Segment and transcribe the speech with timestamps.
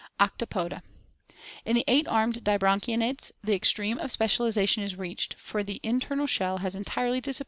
[0.13, 0.19] *.
[0.19, 0.81] Octopoda.—
[1.63, 5.61] In the eight armed 5 dibranchiates the extreme of spec I ialization is reached, for
[5.61, 7.39] the in s ternal shell has entirely disap